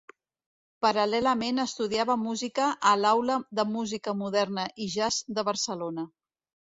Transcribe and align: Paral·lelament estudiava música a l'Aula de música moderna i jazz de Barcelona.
Paral·lelament 0.85 1.63
estudiava 1.63 2.15
música 2.23 2.69
a 2.93 2.93
l'Aula 3.03 3.37
de 3.61 3.67
música 3.75 4.17
moderna 4.23 4.65
i 4.87 4.93
jazz 4.97 5.21
de 5.39 5.47
Barcelona. 5.51 6.07